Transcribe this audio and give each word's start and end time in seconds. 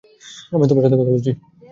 আমি 0.51 0.65
তোমার 0.67 0.83
সাথে 0.85 0.97
কথা 0.97 1.11
বলছি। 1.11 1.31